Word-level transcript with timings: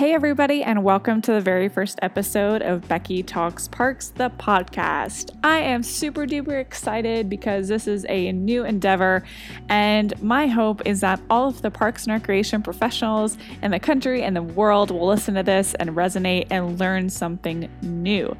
Hey, 0.00 0.14
everybody, 0.14 0.62
and 0.62 0.82
welcome 0.82 1.20
to 1.20 1.32
the 1.32 1.42
very 1.42 1.68
first 1.68 1.98
episode 2.00 2.62
of 2.62 2.88
Becky 2.88 3.22
Talks 3.22 3.68
Parks, 3.68 4.08
the 4.08 4.30
podcast. 4.30 5.36
I 5.44 5.58
am 5.58 5.82
super 5.82 6.24
duper 6.24 6.58
excited 6.58 7.28
because 7.28 7.68
this 7.68 7.86
is 7.86 8.06
a 8.08 8.32
new 8.32 8.64
endeavor, 8.64 9.22
and 9.68 10.18
my 10.22 10.46
hope 10.46 10.80
is 10.86 11.02
that 11.02 11.20
all 11.28 11.48
of 11.48 11.60
the 11.60 11.70
parks 11.70 12.04
and 12.04 12.14
recreation 12.14 12.62
professionals 12.62 13.36
in 13.60 13.72
the 13.72 13.78
country 13.78 14.22
and 14.22 14.34
the 14.34 14.42
world 14.42 14.90
will 14.90 15.06
listen 15.06 15.34
to 15.34 15.42
this 15.42 15.74
and 15.74 15.90
resonate 15.90 16.46
and 16.50 16.80
learn 16.80 17.10
something 17.10 17.68
new. 17.82 18.34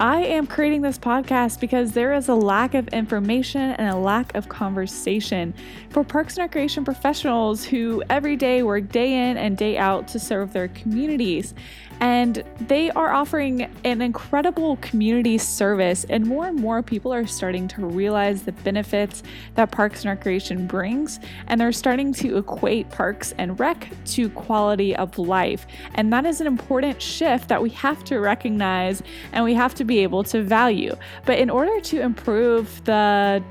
I 0.00 0.20
am 0.20 0.46
creating 0.46 0.82
this 0.82 0.96
podcast 0.96 1.58
because 1.58 1.90
there 1.90 2.14
is 2.14 2.28
a 2.28 2.34
lack 2.34 2.74
of 2.74 2.86
information 2.88 3.72
and 3.72 3.90
a 3.90 3.96
lack 3.96 4.32
of 4.36 4.48
conversation 4.48 5.52
for 5.90 6.04
parks 6.04 6.36
and 6.36 6.44
recreation 6.44 6.84
professionals 6.84 7.64
who 7.64 8.04
every 8.08 8.36
day 8.36 8.62
work 8.62 8.90
day 8.90 9.28
in 9.28 9.36
and 9.36 9.56
day 9.56 9.76
out 9.76 10.06
to 10.08 10.20
serve 10.20 10.52
their 10.52 10.68
communities. 10.68 11.52
And 12.00 12.44
they 12.60 12.90
are 12.90 13.12
offering 13.12 13.68
an 13.84 14.00
incredible 14.00 14.76
community 14.76 15.36
service 15.36 16.04
and 16.08 16.26
more 16.26 16.46
and 16.46 16.56
more 16.56 16.80
people 16.82 17.12
are 17.12 17.26
starting 17.26 17.66
to 17.68 17.84
realize 17.84 18.42
the 18.42 18.52
benefits 18.52 19.24
that 19.56 19.72
parks 19.72 20.04
and 20.04 20.10
recreation 20.10 20.68
brings 20.68 21.18
and 21.48 21.60
they're 21.60 21.72
starting 21.72 22.12
to 22.14 22.38
equate 22.38 22.88
parks 22.90 23.34
and 23.38 23.58
rec 23.58 23.88
to 24.06 24.30
quality 24.30 24.94
of 24.94 25.18
life. 25.18 25.66
And 25.94 26.12
that 26.12 26.24
is 26.24 26.40
an 26.40 26.46
important 26.46 27.02
shift 27.02 27.48
that 27.48 27.60
we 27.60 27.70
have 27.70 28.04
to 28.04 28.20
recognize 28.20 29.02
and 29.32 29.44
we 29.44 29.54
have 29.54 29.74
to 29.74 29.84
be 29.88 29.98
able 29.98 30.22
to 30.22 30.42
value 30.42 30.94
but 31.24 31.38
in 31.38 31.50
order 31.50 31.80
to 31.80 32.00
improve 32.00 32.84
the 32.84 33.42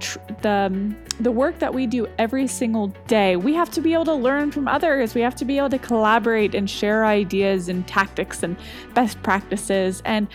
the 0.41 0.95
the 1.19 1.31
work 1.31 1.59
that 1.59 1.73
we 1.73 1.87
do 1.87 2.07
every 2.17 2.47
single 2.47 2.87
day, 3.07 3.35
we 3.35 3.53
have 3.53 3.71
to 3.71 3.81
be 3.81 3.93
able 3.93 4.05
to 4.05 4.13
learn 4.13 4.51
from 4.51 4.67
others. 4.67 5.15
We 5.15 5.21
have 5.21 5.35
to 5.37 5.45
be 5.45 5.57
able 5.57 5.69
to 5.69 5.79
collaborate 5.79 6.53
and 6.53 6.69
share 6.69 7.05
ideas 7.05 7.69
and 7.69 7.87
tactics 7.87 8.43
and 8.43 8.55
best 8.93 9.21
practices. 9.23 10.01
And 10.05 10.27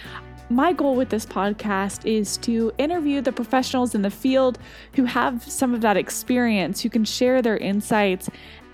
my 0.51 0.73
goal 0.73 0.97
with 0.97 1.09
this 1.09 1.25
podcast 1.25 2.05
is 2.05 2.37
to 2.39 2.73
interview 2.79 3.21
the 3.21 3.33
professionals 3.33 3.95
in 3.95 4.03
the 4.03 4.11
field 4.11 4.59
who 4.95 5.05
have 5.05 5.43
some 5.43 5.73
of 5.73 5.81
that 5.83 5.97
experience, 5.97 6.83
who 6.83 6.91
can 6.91 7.05
share 7.05 7.41
their 7.41 7.57
insights, 7.57 8.29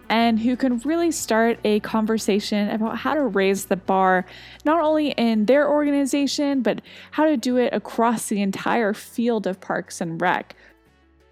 and 0.09 0.41
who 0.41 0.57
can 0.57 0.79
really 0.79 1.11
start 1.11 1.59
a 1.65 1.81
conversation 1.81 2.69
about 2.71 2.99
how 2.99 3.15
to 3.15 3.23
raise 3.23 3.67
the 3.67 3.77
bar, 3.77 4.25
not 4.65 4.81
only 4.81 5.11
in 5.13 5.47
their 5.47 5.69
organization, 5.69 6.63
but 6.63 6.81
how 7.13 7.27
to 7.27 7.37
do 7.37 7.57
it 7.57 7.73
across 7.73 8.27
the 8.27 8.41
entire 8.41 8.95
field 8.95 9.47
of 9.47 9.61
parks 9.61 10.01
and 10.01 10.21
rec. 10.21 10.55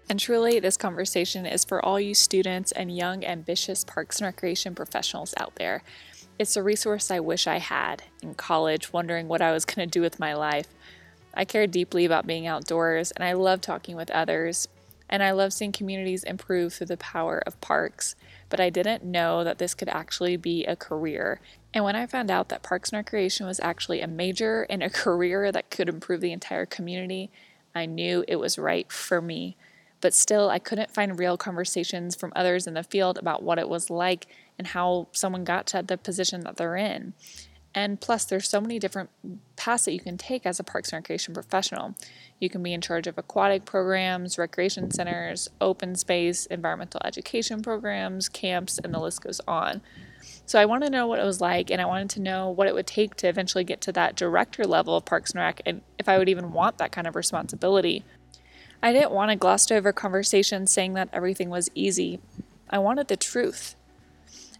And 0.09 0.19
truly, 0.19 0.59
this 0.59 0.77
conversation 0.77 1.45
is 1.45 1.65
for 1.65 1.83
all 1.83 1.99
you 1.99 2.13
students 2.13 2.71
and 2.71 2.95
young, 2.95 3.25
ambitious 3.25 3.83
parks 3.83 4.19
and 4.19 4.25
recreation 4.25 4.73
professionals 4.73 5.33
out 5.37 5.55
there. 5.55 5.83
It's 6.39 6.55
a 6.55 6.63
resource 6.63 7.11
I 7.11 7.19
wish 7.19 7.47
I 7.47 7.57
had 7.57 8.03
in 8.21 8.35
college, 8.35 8.93
wondering 8.93 9.27
what 9.27 9.41
I 9.41 9.51
was 9.51 9.65
going 9.65 9.87
to 9.87 9.91
do 9.91 10.01
with 10.01 10.19
my 10.19 10.33
life. 10.33 10.67
I 11.33 11.45
care 11.45 11.67
deeply 11.67 12.05
about 12.05 12.25
being 12.25 12.47
outdoors, 12.47 13.11
and 13.11 13.23
I 13.23 13.33
love 13.33 13.59
talking 13.59 13.95
with 13.95 14.09
others, 14.11 14.67
and 15.09 15.23
I 15.23 15.31
love 15.31 15.53
seeing 15.53 15.71
communities 15.71 16.23
improve 16.23 16.73
through 16.73 16.87
the 16.87 16.97
power 16.97 17.41
of 17.45 17.59
parks. 17.61 18.15
But 18.49 18.59
I 18.59 18.69
didn't 18.69 19.03
know 19.03 19.43
that 19.43 19.57
this 19.57 19.73
could 19.73 19.89
actually 19.89 20.37
be 20.37 20.65
a 20.65 20.75
career. 20.75 21.39
And 21.73 21.83
when 21.83 21.95
I 21.95 22.05
found 22.05 22.31
out 22.31 22.49
that 22.49 22.63
Parks 22.63 22.89
and 22.89 22.97
Recreation 22.97 23.45
was 23.45 23.59
actually 23.59 24.01
a 24.01 24.07
major 24.07 24.63
and 24.69 24.81
a 24.81 24.89
career 24.89 25.51
that 25.51 25.69
could 25.69 25.89
improve 25.89 26.21
the 26.21 26.31
entire 26.31 26.65
community, 26.65 27.29
I 27.75 27.85
knew 27.85 28.23
it 28.27 28.37
was 28.37 28.57
right 28.57 28.91
for 28.91 29.21
me 29.21 29.57
but 29.99 30.13
still, 30.13 30.49
I 30.49 30.59
couldn't 30.59 30.93
find 30.93 31.17
real 31.17 31.37
conversations 31.37 32.15
from 32.15 32.33
others 32.35 32.67
in 32.67 32.75
the 32.75 32.83
field 32.83 33.17
about 33.17 33.43
what 33.43 33.57
it 33.57 33.67
was 33.67 33.89
like 33.89 34.27
and 34.57 34.67
how 34.67 35.07
someone 35.11 35.43
got 35.43 35.65
to 35.67 35.81
the 35.81 35.97
position 35.97 36.41
that 36.41 36.57
they're 36.57 36.75
in. 36.75 37.13
And 37.77 38.01
plus, 38.01 38.25
there's 38.25 38.49
so 38.49 38.59
many 38.59 38.79
different 38.79 39.11
paths 39.55 39.85
that 39.85 39.93
you 39.93 39.99
can 39.99 40.17
take 40.17 40.47
as 40.47 40.59
a 40.59 40.63
parks 40.63 40.91
and 40.91 40.97
recreation 40.97 41.35
professional. 41.35 41.93
You 42.39 42.49
can 42.49 42.63
be 42.63 42.73
in 42.73 42.81
charge 42.81 43.05
of 43.05 43.19
aquatic 43.19 43.65
programs, 43.65 44.39
recreation 44.39 44.89
centers, 44.89 45.47
open 45.61 45.93
space, 45.93 46.47
environmental 46.47 47.01
education 47.05 47.61
programs, 47.61 48.29
camps, 48.29 48.79
and 48.79 48.95
the 48.95 48.99
list 48.99 49.21
goes 49.21 49.39
on. 49.47 49.81
So 50.47 50.59
I 50.59 50.65
wanted 50.65 50.87
to 50.87 50.91
know 50.91 51.05
what 51.05 51.19
it 51.19 51.23
was 51.23 51.39
like, 51.39 51.69
and 51.69 51.79
I 51.79 51.85
wanted 51.85 52.09
to 52.11 52.19
know 52.19 52.49
what 52.49 52.67
it 52.67 52.73
would 52.73 52.87
take 52.87 53.13
to 53.17 53.27
eventually 53.27 53.63
get 53.63 53.79
to 53.81 53.91
that 53.91 54.15
director 54.15 54.63
level 54.63 54.95
of 54.97 55.05
Parks 55.05 55.29
and 55.33 55.41
Rec, 55.41 55.61
and 55.63 55.83
if 55.99 56.09
I 56.09 56.17
would 56.17 56.29
even 56.29 56.53
want 56.53 56.79
that 56.79 56.91
kind 56.91 57.05
of 57.05 57.15
responsibility. 57.15 58.03
I 58.81 58.91
didn't 58.91 59.11
want 59.11 59.29
a 59.29 59.35
glossed 59.35 59.71
over 59.71 59.93
conversation 59.93 60.65
saying 60.65 60.95
that 60.95 61.09
everything 61.13 61.51
was 61.51 61.69
easy. 61.75 62.21
I 62.71 62.79
wanted 62.79 63.07
the 63.07 63.17
truth. 63.17 63.75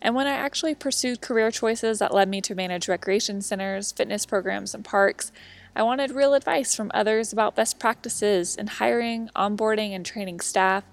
And 0.02 0.16
when 0.16 0.28
I 0.28 0.34
actually 0.34 0.75
pursued 0.75 1.22
career 1.22 1.52
choices 1.52 2.00
that 2.00 2.13
led 2.13 2.30
me 2.30 2.41
to 2.41 2.56
manage 2.56 2.88
recreation 2.88 3.41
centers, 3.41 3.91
fitness 3.91 4.25
programs, 4.25 4.74
and 4.74 4.85
parks, 4.85 5.31
I 5.75 5.84
wanted 5.84 6.12
real 6.12 6.34
advice 6.34 6.75
from 6.75 6.91
others 6.94 7.31
about 7.31 7.56
best 7.56 7.80
practices 7.80 8.56
in 8.56 8.68
hiring, 8.68 9.30
onboarding, 9.36 9.91
and 9.91 10.06
training 10.06 10.40
staff, 10.40 10.84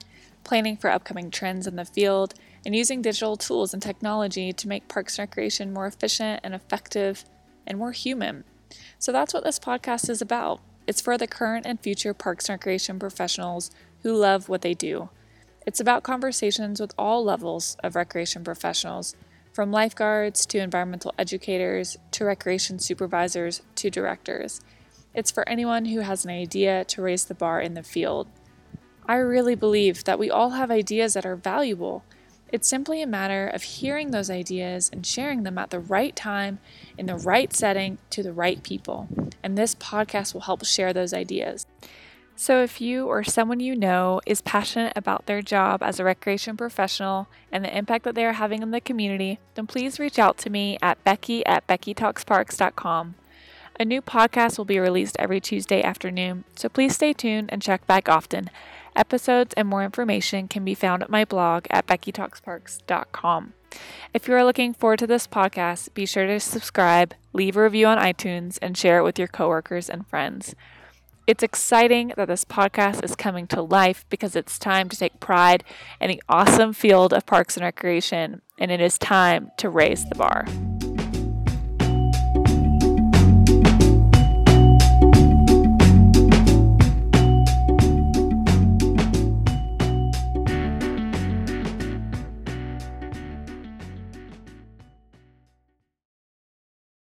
planning 0.42 0.76
for 0.76 0.90
upcoming 0.90 1.30
trends 1.30 1.66
in 1.66 1.76
the 1.76 1.84
field, 1.84 2.34
and 2.66 2.74
using 2.74 3.02
digital 3.02 3.36
tools 3.36 3.72
and 3.72 3.82
technology 3.82 4.52
to 4.52 4.68
make 4.68 4.88
parks 4.88 5.18
and 5.18 5.28
recreation 5.28 5.72
more 5.72 5.86
efficient 5.86 6.40
and 6.42 6.54
effective 6.54 7.24
and 7.66 7.78
more 7.78 7.92
human. 7.92 8.44
So 8.98 9.12
that's 9.12 9.34
what 9.34 9.44
this 9.44 9.58
podcast 9.58 10.08
is 10.08 10.20
about. 10.20 10.60
It's 10.86 11.00
for 11.00 11.16
the 11.16 11.26
current 11.26 11.66
and 11.66 11.80
future 11.80 12.14
parks 12.14 12.48
and 12.48 12.54
recreation 12.54 12.98
professionals 12.98 13.70
who 14.02 14.14
love 14.14 14.48
what 14.48 14.62
they 14.62 14.74
do. 14.74 15.08
It's 15.66 15.80
about 15.80 16.02
conversations 16.02 16.80
with 16.80 16.94
all 16.98 17.24
levels 17.24 17.76
of 17.82 17.96
recreation 17.96 18.44
professionals, 18.44 19.16
from 19.52 19.70
lifeguards 19.70 20.44
to 20.46 20.58
environmental 20.58 21.14
educators 21.18 21.96
to 22.10 22.24
recreation 22.24 22.78
supervisors 22.78 23.62
to 23.76 23.90
directors. 23.90 24.60
It's 25.14 25.30
for 25.30 25.48
anyone 25.48 25.86
who 25.86 26.00
has 26.00 26.24
an 26.24 26.30
idea 26.30 26.84
to 26.86 27.02
raise 27.02 27.24
the 27.24 27.34
bar 27.34 27.60
in 27.60 27.74
the 27.74 27.82
field. 27.82 28.26
I 29.06 29.16
really 29.16 29.54
believe 29.54 30.04
that 30.04 30.18
we 30.18 30.30
all 30.30 30.50
have 30.50 30.70
ideas 30.70 31.14
that 31.14 31.26
are 31.26 31.36
valuable 31.36 32.04
it's 32.54 32.68
simply 32.68 33.02
a 33.02 33.06
matter 33.08 33.48
of 33.48 33.64
hearing 33.64 34.12
those 34.12 34.30
ideas 34.30 34.88
and 34.92 35.04
sharing 35.04 35.42
them 35.42 35.58
at 35.58 35.70
the 35.70 35.80
right 35.80 36.14
time, 36.14 36.60
in 36.96 37.06
the 37.06 37.16
right 37.16 37.52
setting, 37.52 37.98
to 38.10 38.22
the 38.22 38.32
right 38.32 38.62
people. 38.62 39.08
And 39.42 39.58
this 39.58 39.74
podcast 39.74 40.34
will 40.34 40.42
help 40.42 40.64
share 40.64 40.92
those 40.92 41.12
ideas. 41.12 41.66
So, 42.36 42.62
if 42.62 42.80
you 42.80 43.06
or 43.06 43.22
someone 43.22 43.60
you 43.60 43.76
know 43.76 44.20
is 44.26 44.40
passionate 44.40 44.92
about 44.96 45.26
their 45.26 45.40
job 45.40 45.82
as 45.82 46.00
a 46.00 46.04
recreation 46.04 46.56
professional 46.56 47.28
and 47.52 47.64
the 47.64 47.76
impact 47.76 48.04
that 48.04 48.16
they 48.16 48.24
are 48.24 48.32
having 48.32 48.60
in 48.60 48.72
the 48.72 48.80
community, 48.80 49.38
then 49.54 49.68
please 49.68 50.00
reach 50.00 50.18
out 50.18 50.36
to 50.38 50.50
me 50.50 50.76
at 50.82 51.02
becky 51.04 51.46
at 51.46 51.66
beckytalksparks.com. 51.68 53.14
A 53.78 53.84
new 53.84 54.02
podcast 54.02 54.58
will 54.58 54.64
be 54.64 54.78
released 54.78 55.16
every 55.18 55.40
Tuesday 55.40 55.82
afternoon, 55.82 56.44
so 56.56 56.68
please 56.68 56.94
stay 56.94 57.12
tuned 57.12 57.50
and 57.52 57.62
check 57.62 57.86
back 57.86 58.08
often. 58.08 58.50
Episodes 58.96 59.54
and 59.56 59.68
more 59.68 59.84
information 59.84 60.46
can 60.46 60.64
be 60.64 60.74
found 60.74 61.02
at 61.02 61.10
my 61.10 61.24
blog 61.24 61.66
at 61.70 61.86
beckytalksparks.com. 61.86 63.52
If 64.12 64.28
you 64.28 64.34
are 64.34 64.44
looking 64.44 64.74
forward 64.74 65.00
to 65.00 65.06
this 65.06 65.26
podcast, 65.26 65.92
be 65.94 66.06
sure 66.06 66.26
to 66.26 66.38
subscribe, 66.38 67.14
leave 67.32 67.56
a 67.56 67.62
review 67.62 67.86
on 67.86 67.98
iTunes, 67.98 68.58
and 68.62 68.78
share 68.78 68.98
it 68.98 69.02
with 69.02 69.18
your 69.18 69.28
coworkers 69.28 69.88
and 69.90 70.06
friends. 70.06 70.54
It's 71.26 71.42
exciting 71.42 72.12
that 72.18 72.28
this 72.28 72.44
podcast 72.44 73.02
is 73.02 73.16
coming 73.16 73.46
to 73.46 73.62
life 73.62 74.04
because 74.10 74.36
it's 74.36 74.58
time 74.58 74.90
to 74.90 74.96
take 74.96 75.20
pride 75.20 75.64
in 75.98 76.10
the 76.10 76.22
awesome 76.28 76.74
field 76.74 77.14
of 77.14 77.24
parks 77.24 77.56
and 77.56 77.64
recreation, 77.64 78.42
and 78.58 78.70
it 78.70 78.80
is 78.80 78.98
time 78.98 79.50
to 79.56 79.70
raise 79.70 80.06
the 80.06 80.16
bar. 80.16 80.44